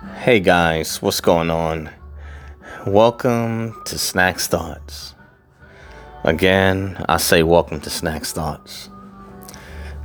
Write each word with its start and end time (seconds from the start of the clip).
Hey 0.00 0.40
guys, 0.40 1.02
what's 1.02 1.20
going 1.20 1.50
on? 1.50 1.90
Welcome 2.86 3.74
to 3.84 3.96
Snakz 3.96 4.46
Thoughts. 4.46 5.14
Again, 6.24 7.04
I 7.06 7.18
say 7.18 7.42
welcome 7.42 7.82
to 7.82 7.90
Snakz 7.90 8.32
Thoughts. 8.32 8.88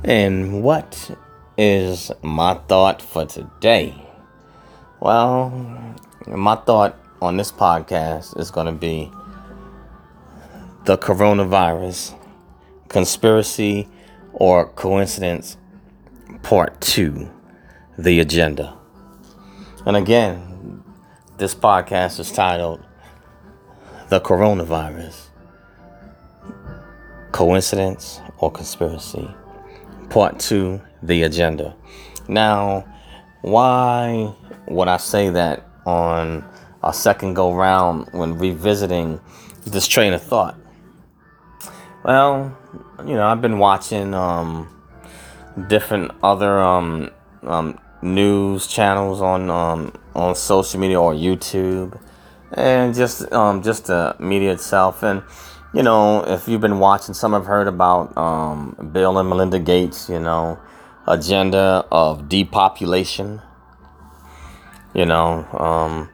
And 0.04 0.62
what 0.62 1.16
is 1.56 2.12
my 2.20 2.58
thought 2.68 3.00
for 3.00 3.24
today? 3.24 3.94
Well, 5.00 5.96
my 6.26 6.56
thought 6.56 6.98
on 7.22 7.38
this 7.38 7.50
podcast 7.50 8.38
is 8.38 8.50
going 8.50 8.66
to 8.66 8.72
be 8.72 9.10
the 10.84 10.98
coronavirus 10.98 12.14
conspiracy 12.88 13.88
or 14.34 14.68
coincidence 14.68 15.56
part 16.42 16.82
2 16.82 17.30
the 17.96 18.20
agenda 18.20 18.76
and 19.86 19.96
again 19.96 20.82
this 21.38 21.54
podcast 21.54 22.18
is 22.18 22.32
titled 22.32 22.82
the 24.08 24.20
coronavirus. 24.20 25.28
Coincidence 27.32 28.20
or 28.38 28.50
conspiracy? 28.50 29.28
Part 30.10 30.38
2 30.40 30.80
the 31.02 31.22
agenda. 31.22 31.76
Now 32.28 32.84
why 33.42 34.34
would 34.66 34.88
i 34.88 34.96
say 34.96 35.30
that 35.30 35.64
on 35.86 36.44
a 36.82 36.92
second 36.92 37.34
go 37.34 37.54
round 37.54 38.08
when 38.12 38.36
revisiting 38.38 39.20
this 39.64 39.86
train 39.86 40.12
of 40.12 40.22
thought? 40.22 40.58
Well 42.04 42.56
you 43.06 43.14
know, 43.14 43.26
I've 43.26 43.42
been 43.42 43.58
watching 43.58 44.14
um, 44.14 44.68
different 45.68 46.10
other 46.22 46.60
um, 46.60 47.10
um, 47.42 47.78
news 48.14 48.66
channels 48.66 49.20
on 49.20 49.50
um, 49.50 49.92
on 50.14 50.34
social 50.34 50.80
media 50.80 51.00
or 51.00 51.12
YouTube, 51.12 52.00
and 52.52 52.94
just 52.94 53.30
um, 53.32 53.62
just 53.62 53.86
the 53.86 54.16
media 54.18 54.52
itself. 54.52 55.02
And 55.02 55.22
you 55.74 55.82
know, 55.82 56.22
if 56.24 56.48
you've 56.48 56.60
been 56.60 56.78
watching, 56.78 57.14
some 57.14 57.32
have 57.32 57.46
heard 57.46 57.68
about 57.68 58.16
um, 58.16 58.76
Bill 58.92 59.18
and 59.18 59.28
Melinda 59.28 59.58
Gates. 59.58 60.08
You 60.08 60.20
know, 60.20 60.58
agenda 61.06 61.86
of 61.90 62.28
depopulation. 62.28 63.42
You 64.94 65.04
know, 65.04 65.46
um, 65.52 66.08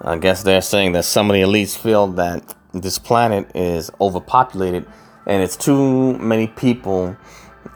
I 0.00 0.18
guess 0.18 0.42
they're 0.42 0.62
saying 0.62 0.92
that 0.92 1.04
some 1.04 1.30
of 1.30 1.34
the 1.34 1.42
elites 1.42 1.76
feel 1.76 2.06
that 2.12 2.54
this 2.72 2.98
planet 2.98 3.50
is 3.54 3.90
overpopulated 4.00 4.86
and 5.26 5.42
it's 5.42 5.56
too 5.56 6.16
many 6.18 6.46
people 6.46 7.16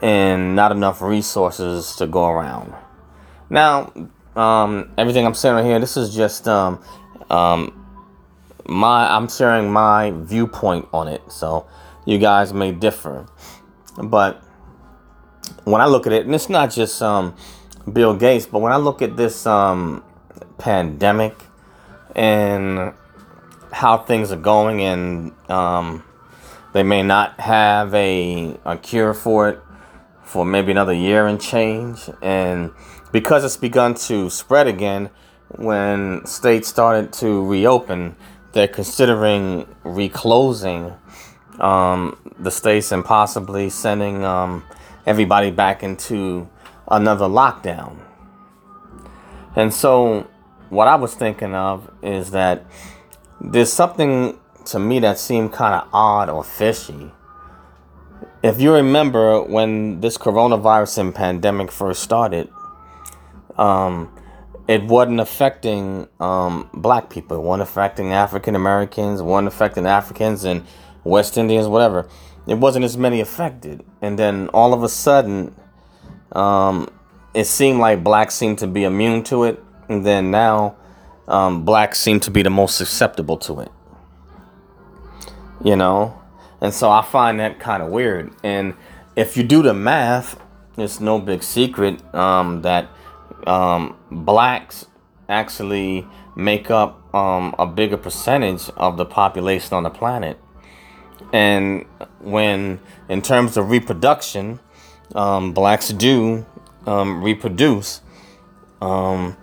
and 0.03 0.57
not 0.57 0.73
enough 0.73 1.01
resources 1.01 1.97
to 1.97 2.07
go 2.07 2.27
around. 2.27 2.75
Now, 3.49 3.93
um, 4.35 4.91
everything 4.99 5.27
I'm 5.27 5.35
saying 5.35 5.55
right 5.55 5.65
here, 5.65 5.79
this 5.79 5.97
is 5.97 6.15
just 6.15 6.49
um, 6.49 6.83
um, 7.31 7.87
my 8.67 9.15
I'm 9.15 9.29
sharing 9.29 9.73
my 9.73 10.13
viewpoint 10.15 10.89
on 10.93 11.09
it. 11.09 11.23
So 11.31 11.67
you 12.05 12.19
guys 12.19 12.53
may 12.53 12.73
differ, 12.73 13.27
but 14.03 14.43
when 15.65 15.81
I 15.81 15.87
look 15.87 16.07
at 16.07 16.13
it, 16.13 16.27
and 16.27 16.35
it's 16.35 16.49
not 16.49 16.71
just 16.71 17.01
um, 17.03 17.35
Bill 17.93 18.15
Gates, 18.15 18.47
but 18.47 18.61
when 18.61 18.73
I 18.73 18.77
look 18.77 19.03
at 19.03 19.17
this 19.17 19.47
um, 19.47 20.05
pandemic 20.59 21.35
and 22.15 22.93
how 23.73 23.99
things 23.99 24.33
are 24.33 24.37
going, 24.37 24.83
and 24.83 25.33
um, 25.51 26.05
they 26.73 26.83
may 26.83 27.03
not 27.03 27.39
have 27.41 27.95
a, 27.95 28.57
a 28.65 28.77
cure 28.77 29.15
for 29.15 29.49
it 29.49 29.61
for 30.27 30.45
maybe 30.45 30.73
another 30.73 30.93
year 30.93 31.27
and 31.27 31.41
change. 31.41 32.11
And 32.21 32.73
because 33.13 33.45
it's 33.45 33.57
begun 33.57 33.95
to 33.95 34.29
spread 34.29 34.67
again, 34.67 35.09
when 35.49 36.27
states 36.27 36.69
started 36.69 37.13
to 37.15 37.47
reopen, 37.47 38.17
they're 38.53 38.69
considering 38.69 39.67
reclosing 39.85 40.93
um, 41.61 42.19
the 42.39 42.51
states 42.51 42.93
and 42.93 43.05
possibly 43.05 43.71
sending 43.71 44.25
um, 44.25 44.65
everybody 45.07 45.51
back 45.51 45.83
into 45.83 46.49
another 46.89 47.27
lockdown. 47.27 47.99
And 49.55 49.73
so, 49.73 50.29
what 50.69 50.89
I 50.89 50.97
was 50.97 51.15
thinking 51.15 51.55
of 51.55 51.91
is 52.03 52.33
that 52.33 52.67
there's 53.41 53.73
something 53.73 54.39
to 54.67 54.79
me 54.79 54.99
that 55.01 55.19
seemed 55.19 55.53
kind 55.53 55.75
of 55.75 55.89
odd 55.93 56.29
or 56.29 56.45
fishy. 56.45 57.13
If 58.47 58.61
you 58.61 58.73
remember 58.73 59.43
when 59.43 60.01
this 60.01 60.17
coronavirus 60.17 60.99
and 60.99 61.13
pandemic 61.13 61.73
first 61.73 62.01
started, 62.01 62.49
um, 63.59 64.17
it 64.69 64.85
wasn't 64.85 65.19
affecting 65.19 66.07
um, 66.21 66.71
black 66.73 67.11
people, 67.11 67.39
it 67.39 67.41
wasn't 67.41 67.69
affecting 67.69 68.13
African 68.13 68.55
Americans, 68.55 69.19
it 69.19 69.25
wasn't 69.25 69.49
affecting 69.49 69.85
Africans 69.85 70.45
and 70.45 70.65
West 71.03 71.37
Indians, 71.37 71.67
whatever. 71.67 72.09
It 72.47 72.55
wasn't 72.55 72.85
as 72.85 72.97
many 72.97 73.21
affected. 73.21 73.85
And 74.01 74.17
then 74.17 74.47
all 74.51 74.73
of 74.73 74.85
a 74.85 74.89
sudden, 74.89 75.53
um, 76.31 76.89
it 77.35 77.47
seemed 77.47 77.81
like 77.81 78.05
blacks 78.05 78.37
seemed 78.37 78.61
to 78.61 78.69
be 78.69 78.85
immune 78.85 79.25
to 79.25 79.43
it. 79.43 79.61
And 79.89 80.07
then 80.07 80.31
now, 80.31 80.77
um, 81.27 81.65
blacks 81.65 81.99
seem 81.99 82.21
to 82.21 82.31
be 82.31 82.43
the 82.43 82.51
most 82.51 82.77
susceptible 82.77 83.39
to 83.39 83.59
it 83.59 83.73
you 85.65 85.77
know? 85.77 86.23
And 86.61 86.73
so 86.73 86.91
I 86.91 87.03
find 87.03 87.41
that 87.41 87.61
kind 87.61 87.83
of 87.83 87.91
weird. 87.91 88.33
And 88.43 88.75
if 89.15 89.37
you 89.37 89.43
do 89.43 89.63
the 89.63 89.75
math, 89.75 90.41
it's 90.77 91.01
no 91.01 91.19
big 91.19 91.43
secret 91.43 92.03
um, 92.15 92.63
that 92.63 92.89
um, 93.47 93.97
blacks 94.11 94.87
actually 95.29 96.07
make 96.37 96.71
up 96.71 97.15
um, 97.15 97.55
a 97.59 97.67
bigger 97.67 97.97
percentage 97.97 98.69
of 98.77 98.97
the 98.97 99.05
population 99.07 99.75
on 99.75 99.83
the 99.83 99.91
planet. 99.91 100.39
And 101.33 101.85
when, 102.21 102.81
in 103.09 103.23
terms 103.23 103.57
of 103.57 103.71
reproduction, 103.71 104.61
um, 105.15 105.53
blacks 105.53 105.89
do 105.89 106.47
um, 106.87 107.23
reproduce 107.23 108.01
um, 108.81 109.37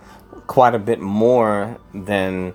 quite 0.46 0.74
a 0.74 0.78
bit 0.78 1.00
more 1.00 1.78
than 1.92 2.54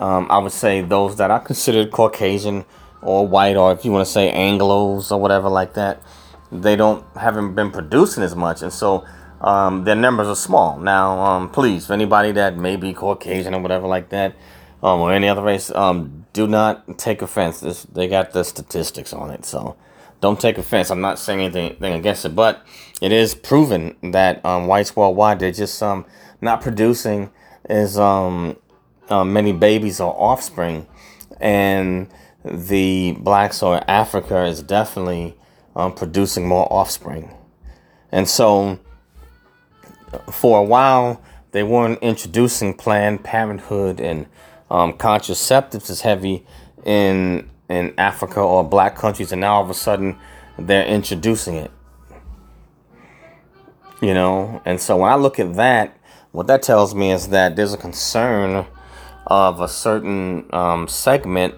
I 0.00 0.38
would 0.38 0.52
say 0.52 0.80
those 0.80 1.16
that 1.16 1.30
are 1.30 1.38
considered 1.38 1.92
Caucasian 1.92 2.64
or 3.02 3.26
white 3.26 3.56
or 3.56 3.72
if 3.72 3.84
you 3.84 3.92
want 3.92 4.06
to 4.06 4.12
say 4.12 4.32
Anglos 4.32 5.10
or 5.10 5.20
whatever 5.20 5.48
like 5.48 5.74
that, 5.74 6.02
they 6.50 6.76
don't 6.76 7.04
haven't 7.16 7.54
been 7.54 7.70
producing 7.70 8.22
as 8.22 8.36
much, 8.36 8.62
and 8.62 8.72
so 8.72 9.04
um, 9.40 9.84
their 9.84 9.96
numbers 9.96 10.28
are 10.28 10.36
small. 10.36 10.78
Now, 10.78 11.18
um, 11.18 11.50
please, 11.50 11.86
for 11.86 11.94
anybody 11.94 12.32
that 12.32 12.56
may 12.56 12.76
be 12.76 12.92
Caucasian 12.92 13.54
or 13.54 13.60
whatever 13.60 13.86
like 13.86 14.10
that, 14.10 14.34
um, 14.82 15.00
or 15.00 15.12
any 15.12 15.28
other 15.28 15.42
race, 15.42 15.70
um, 15.74 16.26
do 16.32 16.46
not 16.46 16.98
take 16.98 17.22
offense. 17.22 17.60
This, 17.60 17.84
they 17.84 18.06
got 18.06 18.32
the 18.32 18.44
statistics 18.44 19.12
on 19.12 19.30
it, 19.30 19.44
so 19.44 19.76
don't 20.20 20.40
take 20.40 20.58
offense. 20.58 20.90
I'm 20.90 21.00
not 21.00 21.18
saying 21.18 21.40
anything, 21.40 21.92
against 21.92 22.24
it, 22.24 22.34
but 22.34 22.64
it 23.00 23.12
is 23.12 23.34
proven 23.34 23.96
that 24.12 24.44
um, 24.44 24.66
whites 24.66 24.94
worldwide 24.94 25.40
they're 25.40 25.52
just 25.52 25.82
um, 25.82 26.04
not 26.40 26.60
producing 26.60 27.30
as 27.64 27.98
uh, 27.98 28.54
many 29.24 29.52
babies 29.52 30.00
or 30.00 30.14
offspring, 30.20 30.86
and 31.40 32.08
the 32.44 33.12
blacks 33.12 33.62
or 33.62 33.82
Africa 33.88 34.44
is 34.44 34.62
definitely 34.62 35.36
um, 35.76 35.94
producing 35.94 36.46
more 36.46 36.70
offspring. 36.72 37.34
And 38.10 38.28
so, 38.28 38.78
for 40.30 40.58
a 40.58 40.62
while, 40.62 41.22
they 41.52 41.62
weren't 41.62 41.98
introducing 42.02 42.74
Planned 42.74 43.24
Parenthood 43.24 44.00
and 44.00 44.26
um, 44.70 44.94
contraceptives 44.94 45.90
as 45.90 46.00
heavy 46.00 46.46
in 46.84 47.48
in 47.68 47.94
Africa 47.96 48.40
or 48.40 48.62
black 48.64 48.96
countries, 48.96 49.32
and 49.32 49.40
now 49.40 49.54
all 49.54 49.64
of 49.64 49.70
a 49.70 49.74
sudden 49.74 50.18
they're 50.58 50.86
introducing 50.86 51.54
it. 51.54 51.70
You 54.00 54.14
know, 54.14 54.60
and 54.64 54.80
so 54.80 54.96
when 54.96 55.10
I 55.10 55.14
look 55.14 55.38
at 55.38 55.54
that, 55.54 55.96
what 56.32 56.48
that 56.48 56.62
tells 56.62 56.94
me 56.94 57.12
is 57.12 57.28
that 57.28 57.56
there's 57.56 57.72
a 57.72 57.78
concern 57.78 58.66
of 59.26 59.60
a 59.60 59.68
certain 59.68 60.46
um, 60.52 60.88
segment 60.88 61.54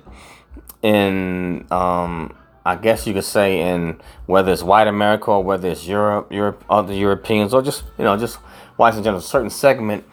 in 0.84 1.66
um, 1.72 2.36
I 2.64 2.76
guess 2.76 3.06
you 3.06 3.14
could 3.14 3.24
say 3.24 3.60
in 3.60 4.00
whether 4.26 4.52
it's 4.52 4.62
white 4.62 4.86
America 4.86 5.30
or 5.30 5.42
whether 5.42 5.68
it's 5.68 5.86
Europe, 5.86 6.30
Europe, 6.30 6.62
other 6.68 6.92
Europeans, 6.92 7.52
or 7.52 7.62
just 7.62 7.84
you 7.98 8.04
know 8.04 8.16
just 8.16 8.36
whites 8.76 8.96
in 8.96 9.02
general, 9.02 9.18
a 9.18 9.22
certain 9.22 9.50
segment 9.50 10.04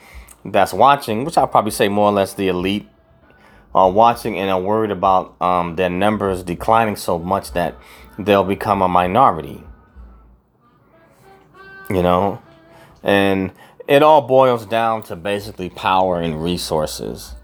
that's 0.45 0.73
watching, 0.73 1.25
which 1.25 1.37
I'll 1.37 1.47
probably 1.47 1.71
say 1.71 1.89
more 1.89 2.05
or 2.05 2.13
less 2.13 2.33
the 2.33 2.47
elite 2.47 2.87
are 3.75 3.91
watching 3.91 4.37
and 4.37 4.49
are 4.49 4.59
worried 4.59 4.91
about 4.91 5.39
um, 5.41 5.75
their 5.75 5.89
numbers 5.89 6.41
declining 6.41 6.95
so 6.95 7.19
much 7.19 7.51
that 7.51 7.75
they'll 8.17 8.43
become 8.43 8.81
a 8.81 8.87
minority. 8.87 9.63
You 11.89 12.01
know, 12.01 12.41
and 13.03 13.51
it 13.89 14.03
all 14.03 14.21
boils 14.21 14.65
down 14.65 15.03
to 15.03 15.17
basically 15.17 15.69
power 15.69 16.21
and 16.21 16.41
resources. 16.41 17.35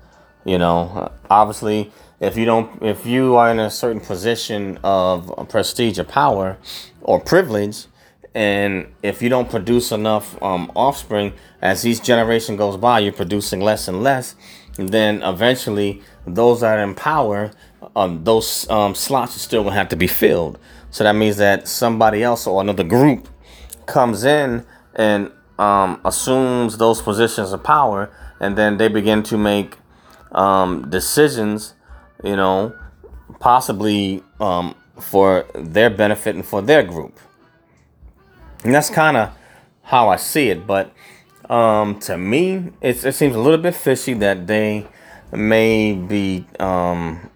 You 0.46 0.58
know, 0.58 1.12
obviously 1.30 1.92
if 2.20 2.36
you 2.36 2.46
don't 2.46 2.82
if 2.82 3.06
you 3.06 3.36
are 3.36 3.52
in 3.52 3.60
a 3.60 3.70
certain 3.70 4.02
position 4.02 4.80
of 4.84 5.48
prestige 5.50 6.00
or 6.00 6.04
power 6.04 6.58
or 7.02 7.20
privilege 7.20 7.86
and 8.38 8.94
if 9.02 9.24
you 9.24 9.30
don't 9.30 9.50
produce 9.50 9.92
enough 9.92 10.40
um, 10.44 10.72
offspring, 10.76 11.34
as 11.60 11.88
each 11.88 12.04
generation 12.04 12.56
goes 12.56 12.78
by, 12.78 13.00
you're 13.00 13.12
producing 13.12 13.62
less 13.62 13.88
and 13.88 14.04
less. 14.04 14.36
then 14.76 15.24
eventually, 15.24 16.04
those 16.28 16.62
that 16.62 16.78
are 16.78 16.84
in 16.84 16.94
power, 16.94 17.50
um, 17.96 18.24
those 18.26 18.70
um, 18.70 18.94
slots 18.94 19.36
are 19.36 19.40
still 19.40 19.64
gonna 19.64 19.76
have 19.76 19.90
to 19.90 19.96
be 19.96 20.06
filled. 20.06 20.60
So 20.92 21.04
that 21.04 21.14
means 21.14 21.38
that 21.38 21.68
somebody 21.68 22.22
else 22.22 22.46
or 22.46 22.62
another 22.62 22.84
group 22.84 23.28
comes 23.88 24.24
in 24.24 24.68
and 24.94 25.32
um, 25.58 26.00
assumes 26.06 26.78
those 26.78 27.02
positions 27.02 27.52
of 27.52 27.64
power, 27.64 28.12
and 28.40 28.56
then 28.56 28.78
they 28.78 28.88
begin 28.88 29.24
to 29.24 29.38
make 29.40 29.78
um, 30.32 30.88
decisions, 30.92 31.74
you 32.24 32.36
know, 32.36 32.76
possibly 33.40 34.24
um, 34.40 34.76
for 35.00 35.46
their 35.54 35.90
benefit 35.90 36.36
and 36.36 36.46
for 36.46 36.62
their 36.62 36.84
group. 36.84 37.20
And 38.64 38.74
that's 38.74 38.90
kind 38.90 39.18
of 39.18 39.32
how 39.84 40.10
I 40.10 40.16
see 40.16 40.50
it. 40.50 40.66
But 40.66 40.92
um, 41.50 42.00
to 42.02 42.18
me, 42.18 42.72
it, 42.82 43.06
it 43.06 43.14
seems 43.14 43.36
a 43.36 43.40
little 43.40 43.60
bit 43.60 43.76
fishy 43.76 44.14
that 44.16 44.48
they 44.48 44.88
may 45.32 45.94
be, 45.94 46.46
um, 46.60 47.30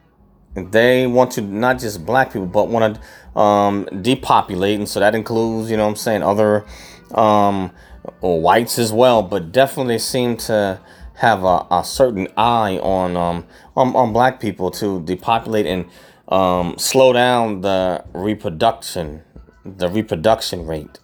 they 0.56 1.08
want 1.08 1.32
to 1.34 1.42
not 1.42 1.80
just 1.80 2.06
black 2.06 2.34
people, 2.34 2.48
but 2.48 2.68
want 2.68 2.96
to 2.96 3.40
um, 3.40 3.88
depopulate. 4.02 4.80
And 4.80 4.90
so 4.90 5.00
that 5.00 5.16
includes, 5.16 5.72
you 5.72 5.78
know 5.78 5.88
I'm 5.88 5.96
saying, 5.96 6.24
other 6.24 6.66
um, 7.14 7.72
whites 8.20 8.80
as 8.80 8.92
well. 8.92 9.22
But 9.22 9.52
definitely 9.52 10.00
seem 10.00 10.38
to 10.38 10.80
have 11.22 11.44
a, 11.44 11.68
a 11.70 11.84
certain 11.84 12.28
eye 12.36 12.80
on, 12.80 13.16
um, 13.16 13.46
on, 13.78 13.96
on 13.96 14.12
black 14.12 14.40
people 14.40 14.72
to 14.72 15.04
depopulate 15.04 15.68
and 15.68 15.86
um, 16.30 16.76
slow 16.80 17.14
down 17.14 17.62
the 17.62 18.04
reproduction, 18.12 19.22
the 19.64 19.88
reproduction 19.88 20.66
rate. 20.66 20.98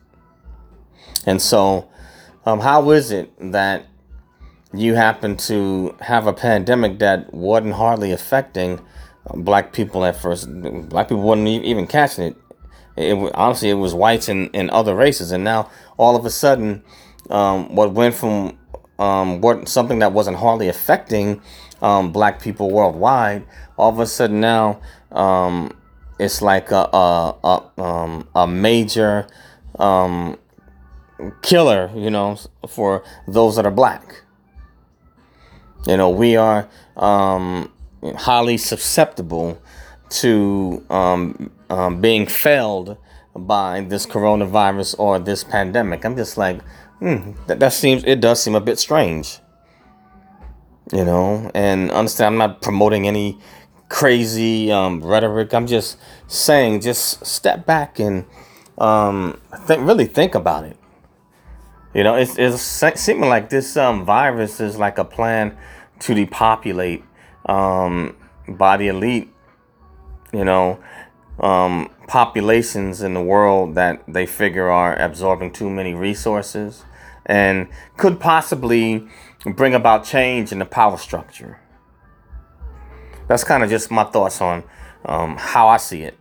And 1.28 1.40
so, 1.40 1.88
um, 2.48 2.62
how 2.62 2.90
is 2.90 3.12
it 3.12 3.32
that 3.52 3.86
you 4.74 4.96
happen 4.96 5.38
to 5.38 5.96
have 6.02 6.26
a 6.26 6.34
pandemic 6.34 6.98
that 6.98 7.32
wasn't 7.32 7.76
hardly 7.76 8.12
affecting 8.12 8.80
uh, 9.28 9.38
black 9.38 9.72
people 9.72 10.04
at 10.04 10.16
first? 10.16 10.50
Black 10.90 11.10
people 11.10 11.22
wasn't 11.22 11.48
even 11.48 11.86
catching 11.86 12.24
it. 12.24 12.38
It 12.96 13.32
honestly, 13.36 13.70
it 13.70 13.76
was 13.76 13.94
whites 13.94 14.30
and, 14.30 14.50
and 14.56 14.72
other 14.72 14.96
races, 14.96 15.32
and 15.32 15.44
now 15.44 15.70
all 15.96 16.16
of 16.16 16.26
a 16.26 16.32
sudden, 16.32 16.84
um, 17.30 17.76
what 17.76 17.92
went 17.94 18.16
from 18.16 18.58
um, 19.00 19.42
what 19.42 19.68
something 19.68 20.00
that 20.00 20.12
wasn't 20.12 20.38
hardly 20.38 20.68
affecting 20.68 21.42
um, 21.82 22.12
black 22.12 22.42
people 22.42 22.72
worldwide, 22.72 23.46
all 23.78 23.90
of 23.90 24.00
a 24.00 24.06
sudden 24.08 24.40
now 24.40 24.80
um, 25.12 25.72
it's 26.20 26.42
like 26.42 26.72
a 26.72 26.90
a, 26.94 27.36
a, 27.44 27.82
um, 27.82 28.28
a 28.36 28.48
major 28.48 29.28
um, 29.80 30.38
killer, 31.42 31.92
you 31.96 32.10
know, 32.10 32.38
for 32.68 33.04
those 33.28 33.56
that 33.56 33.66
are 33.66 33.72
black. 33.72 34.24
You 35.88 35.98
know, 35.98 36.10
we 36.10 36.36
are 36.36 36.68
um, 36.96 37.72
highly 38.04 38.58
susceptible 38.58 39.62
to 40.10 40.86
um, 40.90 41.52
um, 41.70 42.02
being 42.02 42.26
failed 42.26 42.98
by 43.36 43.82
this 43.82 44.06
coronavirus 44.06 44.96
or 44.98 45.20
this 45.20 45.44
pandemic. 45.44 46.04
I'm 46.04 46.16
just 46.16 46.38
like, 46.38 46.60
hmm, 47.00 47.32
that, 47.48 47.60
that 47.60 47.74
seems, 47.74 48.04
it 48.04 48.20
does 48.20 48.42
seem 48.42 48.56
a 48.56 48.62
bit 48.62 48.80
strange. 48.80 49.40
You 50.94 51.04
know, 51.04 51.52
and 51.54 51.92
understand, 51.92 52.34
I'm 52.34 52.38
not 52.38 52.62
promoting 52.62 53.08
any 53.08 53.40
crazy 53.90 54.72
um, 54.72 55.02
rhetoric. 55.02 55.54
I'm 55.54 55.68
just 55.68 55.98
saying, 56.28 56.82
just 56.82 57.26
step 57.26 57.66
back 57.66 58.00
and 58.00 58.26
um, 58.78 59.42
think, 59.66 59.86
really 59.86 60.06
think 60.06 60.34
about 60.34 60.64
it. 60.64 60.78
You 61.94 62.04
know, 62.04 62.16
it's, 62.16 62.38
it's 62.38 62.62
seeming 63.02 63.30
like 63.30 63.50
this 63.50 63.76
um, 63.76 64.06
virus 64.06 64.62
is 64.62 64.78
like 64.78 64.98
a 64.98 65.06
plan 65.06 65.58
to 66.00 66.14
depopulate 66.14 67.04
um, 67.48 68.16
by 68.48 68.78
the 68.78 68.90
elite, 68.90 69.34
you 70.32 70.46
know, 70.46 70.80
um, 71.40 71.90
populations 72.08 73.02
in 73.02 73.14
the 73.14 73.22
world 73.22 73.76
that 73.76 74.02
they 74.08 74.26
figure 74.26 74.70
are 74.70 74.96
absorbing 75.00 75.52
too 75.52 75.70
many 75.70 75.94
resources 75.94 76.84
and 77.26 77.68
could 77.98 78.20
possibly 78.20 79.08
bring 79.46 79.74
about 79.74 80.04
change 80.04 80.52
in 80.52 80.60
the 80.60 80.66
power 80.66 80.98
structure. 80.98 81.60
That's 83.28 83.44
kind 83.44 83.64
of 83.64 83.70
just 83.70 83.92
my 83.92 84.06
thoughts 84.06 84.42
on 84.42 84.64
um, 85.06 85.36
how 85.38 85.68
I 85.68 85.78
see 85.78 86.04
it, 86.04 86.18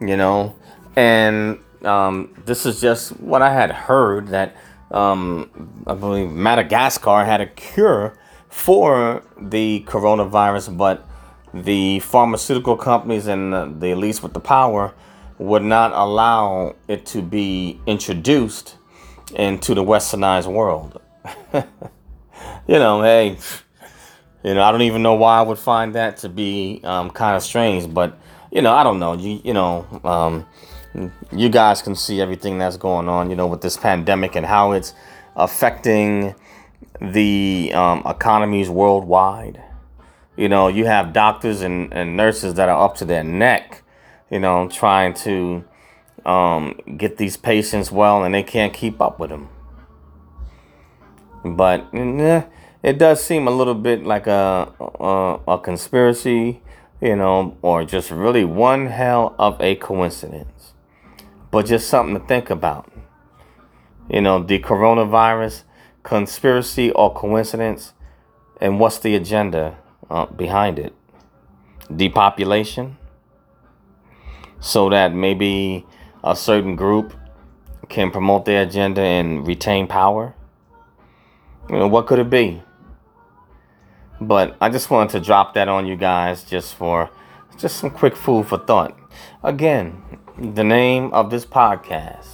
you 0.00 0.16
know, 0.16 0.56
and 0.94 1.58
um, 1.84 2.34
this 2.46 2.64
is 2.64 2.80
just 2.80 3.20
what 3.20 3.42
I 3.42 3.52
had 3.52 3.70
heard 3.70 4.28
that 4.28 4.56
um, 4.90 5.82
I 5.86 5.94
believe 5.94 6.30
Madagascar 6.30 7.24
had 7.24 7.40
a 7.40 7.46
cure 7.46 8.16
for 8.48 9.22
the 9.38 9.84
coronavirus, 9.86 10.76
but 10.76 11.06
the 11.64 12.00
pharmaceutical 12.00 12.76
companies 12.76 13.26
and 13.26 13.52
the, 13.52 13.66
the 13.66 13.86
elites 13.86 14.22
with 14.22 14.32
the 14.34 14.40
power 14.40 14.94
would 15.38 15.62
not 15.62 15.92
allow 15.92 16.74
it 16.88 17.06
to 17.06 17.22
be 17.22 17.80
introduced 17.86 18.76
into 19.34 19.74
the 19.74 19.82
westernized 19.82 20.50
world. 20.52 21.00
you 21.54 21.62
know, 22.68 23.02
hey, 23.02 23.38
you 24.42 24.54
know, 24.54 24.62
I 24.62 24.70
don't 24.70 24.82
even 24.82 25.02
know 25.02 25.14
why 25.14 25.38
I 25.38 25.42
would 25.42 25.58
find 25.58 25.94
that 25.94 26.18
to 26.18 26.28
be 26.28 26.80
um, 26.84 27.10
kind 27.10 27.36
of 27.36 27.42
strange, 27.42 27.92
but 27.92 28.18
you 28.50 28.62
know, 28.62 28.72
I 28.72 28.84
don't 28.84 28.98
know. 28.98 29.14
You 29.14 29.40
you 29.44 29.52
know, 29.52 29.86
um, 30.04 30.46
you 31.32 31.48
guys 31.48 31.82
can 31.82 31.94
see 31.94 32.20
everything 32.20 32.58
that's 32.58 32.76
going 32.76 33.08
on, 33.08 33.28
you 33.28 33.36
know, 33.36 33.46
with 33.46 33.60
this 33.60 33.76
pandemic 33.76 34.36
and 34.36 34.46
how 34.46 34.72
it's 34.72 34.94
affecting 35.34 36.34
the 37.00 37.72
um, 37.74 38.02
economies 38.06 38.70
worldwide. 38.70 39.62
You 40.36 40.48
know, 40.48 40.68
you 40.68 40.84
have 40.86 41.12
doctors 41.12 41.62
and, 41.62 41.92
and 41.92 42.16
nurses 42.16 42.54
that 42.54 42.68
are 42.68 42.84
up 42.84 42.96
to 42.96 43.04
their 43.04 43.24
neck, 43.24 43.82
you 44.30 44.38
know, 44.38 44.68
trying 44.68 45.14
to 45.14 45.64
um, 46.24 46.78
get 46.96 47.16
these 47.16 47.36
patients 47.36 47.90
well, 47.90 48.24
and 48.24 48.34
they 48.34 48.42
can't 48.42 48.72
keep 48.72 49.00
up 49.00 49.18
with 49.18 49.30
them. 49.30 49.48
But 51.44 51.88
eh, 51.94 52.42
it 52.82 52.98
does 52.98 53.24
seem 53.24 53.46
a 53.46 53.50
little 53.50 53.74
bit 53.74 54.04
like 54.04 54.26
a, 54.26 54.72
a, 55.00 55.40
a 55.48 55.58
conspiracy, 55.58 56.60
you 57.00 57.16
know, 57.16 57.56
or 57.62 57.84
just 57.84 58.10
really 58.10 58.44
one 58.44 58.86
hell 58.86 59.34
of 59.38 59.60
a 59.60 59.76
coincidence 59.76 60.74
but 61.56 61.64
just 61.64 61.88
something 61.88 62.20
to 62.20 62.26
think 62.26 62.50
about. 62.50 62.92
You 64.10 64.20
know, 64.20 64.42
the 64.42 64.58
coronavirus, 64.58 65.62
conspiracy 66.02 66.90
or 66.90 67.14
coincidence, 67.14 67.94
and 68.60 68.78
what's 68.78 68.98
the 68.98 69.14
agenda 69.14 69.78
uh, 70.10 70.26
behind 70.26 70.78
it? 70.78 70.94
Depopulation, 71.94 72.96
so 74.60 74.88
that 74.90 75.14
maybe 75.14 75.86
a 76.24 76.34
certain 76.34 76.74
group 76.74 77.14
can 77.88 78.10
promote 78.10 78.44
their 78.44 78.62
agenda 78.62 79.00
and 79.00 79.46
retain 79.46 79.86
power. 79.86 80.34
You 81.70 81.78
know, 81.78 81.88
what 81.88 82.06
could 82.06 82.18
it 82.18 82.30
be? 82.30 82.62
But 84.20 84.56
I 84.60 84.68
just 84.68 84.90
wanted 84.90 85.12
to 85.12 85.20
drop 85.20 85.54
that 85.54 85.68
on 85.68 85.86
you 85.86 85.96
guys 85.96 86.42
just 86.42 86.74
for 86.74 87.10
just 87.58 87.76
some 87.76 87.90
quick 87.90 88.16
food 88.16 88.46
for 88.46 88.58
thought. 88.58 88.96
Again, 89.42 90.02
the 90.38 90.64
name 90.64 91.12
of 91.12 91.30
this 91.30 91.46
podcast 91.46 92.26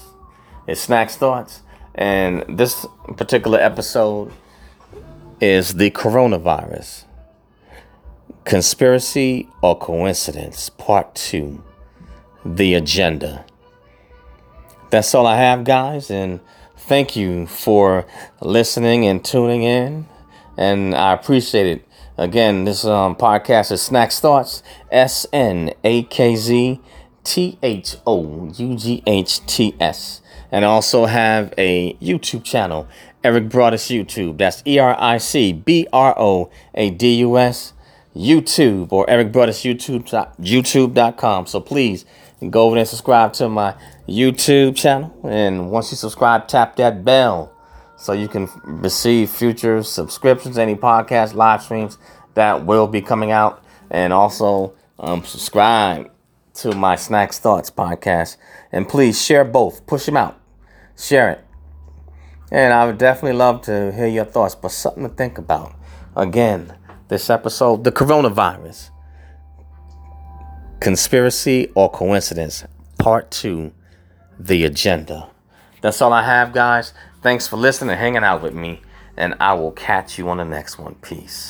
is 0.66 0.78
Snakz 0.78 1.16
Thoughts, 1.16 1.62
and 1.94 2.44
this 2.48 2.86
particular 3.16 3.58
episode 3.58 4.32
is 5.40 5.74
the 5.74 5.90
coronavirus 5.90 7.04
conspiracy 8.44 9.49
or 9.62 9.78
coincidence, 9.78 10.68
part 10.70 11.14
two 11.14 11.62
the 12.44 12.75
agenda. 12.75 13.44
That's 14.90 15.14
all 15.14 15.26
I 15.26 15.37
have, 15.37 15.64
guys, 15.64 16.11
and 16.11 16.40
thank 16.76 17.16
you 17.16 17.46
for 17.46 18.04
listening 18.40 19.06
and 19.06 19.25
tuning 19.25 19.62
in, 19.62 20.06
and 20.56 20.94
I 20.94 21.12
appreciate 21.12 21.66
it. 21.66 21.88
Again, 22.18 22.64
this 22.64 22.84
um, 22.84 23.16
podcast 23.16 23.72
is 23.72 23.80
Snakz 23.80 24.20
Thoughts, 24.20 24.62
S 24.90 25.26
N 25.32 25.72
A 25.82 26.02
K 26.02 26.37
Z 26.37 26.80
T 27.25 27.58
H 27.62 27.96
O 28.06 28.52
U 28.54 28.76
G 28.76 29.02
H 29.06 29.44
T 29.46 29.75
S. 29.80 30.20
And 30.50 30.66
I 30.66 30.68
also 30.68 31.06
have 31.06 31.54
a 31.56 31.94
YouTube 31.94 32.44
channel, 32.44 32.87
Eric 33.25 33.49
Broadus 33.49 33.88
YouTube. 33.88 34.37
That's 34.37 34.62
E 34.66 34.78
R 34.78 34.94
I 34.99 35.16
C 35.16 35.54
B 35.54 35.87
R 35.90 36.14
O 36.18 36.50
A 36.75 36.90
D 36.90 37.14
U 37.20 37.38
S 37.38 37.72
YouTube 38.14 38.92
or 38.92 39.09
Eric 39.09 39.33
Broadus 39.33 39.62
YouTube 39.62 40.04
YouTube.com. 40.40 41.47
So 41.47 41.61
please 41.61 42.04
go 42.50 42.64
over 42.64 42.75
there 42.75 42.81
and 42.81 42.88
subscribe 42.88 43.33
to 43.35 43.49
my 43.49 43.75
YouTube 44.09 44.76
channel. 44.76 45.14
And 45.25 45.71
once 45.71 45.90
you 45.90 45.97
subscribe, 45.97 46.49
tap 46.49 46.76
that 46.76 47.04
bell 47.04 47.52
so 47.97 48.12
you 48.12 48.28
can 48.28 48.49
receive 48.64 49.31
future 49.31 49.83
subscriptions, 49.83 50.59
any 50.59 50.75
podcast 50.75 51.35
live 51.35 51.62
streams 51.62 51.99
that 52.35 52.66
will 52.66 52.87
be 52.87 53.00
coming 53.00 53.31
out. 53.31 53.62
And 53.90 54.12
also 54.12 54.75
um, 54.99 55.23
subscribe 55.25 56.11
to 56.54 56.73
my 56.75 56.97
Snakz 56.97 57.38
Thoughts 57.38 57.71
podcast. 57.71 58.37
And 58.73 58.88
please 58.88 59.23
share 59.23 59.45
both. 59.45 59.87
Push 59.87 60.07
them 60.07 60.16
out. 60.16 60.38
Share 60.99 61.31
it. 61.31 61.45
And 62.50 62.75
I 62.75 62.87
would 62.87 62.99
definitely 62.99 63.38
love 63.38 63.62
to 63.62 63.92
hear 63.92 64.07
your 64.07 64.26
thoughts, 64.26 64.54
but 64.54 64.71
something 64.71 65.09
to 65.09 65.09
think 65.09 65.38
about. 65.38 65.75
Again, 66.14 66.75
this 67.12 67.28
episode, 67.28 67.85
the 67.85 67.92
coronavirus. 67.92 68.88
Conspiracy 70.81 71.71
or 71.75 71.90
coincidence? 71.90 72.64
Part 72.99 73.31
two, 73.31 73.73
the 74.38 74.64
agenda. 74.64 75.28
That's 75.83 76.00
all 76.00 76.12
I 76.12 76.25
have, 76.25 76.54
guys. 76.54 76.95
Thanks 77.21 77.47
for 77.47 77.57
listening 77.57 77.90
and 77.90 78.00
hanging 78.00 78.25
out 78.25 78.42
with 78.42 78.54
me. 78.54 78.81
And 79.14 79.35
I 79.40 79.52
will 79.52 79.73
catch 79.73 80.19
you 80.19 80.31
on 80.31 80.38
the 80.38 80.47
next 80.47 80.78
one. 80.78 80.95
Peace. 80.97 81.40